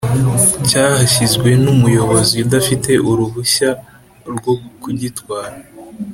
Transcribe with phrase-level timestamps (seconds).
[0.67, 3.69] Cyahashyizwe n’umuyobozi udafite uruhushya
[4.35, 5.57] rwo kugitwara